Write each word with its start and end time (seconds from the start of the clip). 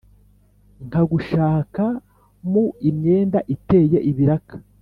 Nkagushaka 0.87 1.83
mu 2.51 2.63
imyenda 2.89 3.39
iteye 3.55 3.97
ibiraka 4.09 4.55